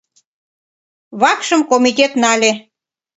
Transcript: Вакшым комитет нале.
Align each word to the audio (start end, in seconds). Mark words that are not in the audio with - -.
Вакшым 1.21 1.61
комитет 1.69 2.11
нале. 2.23 2.51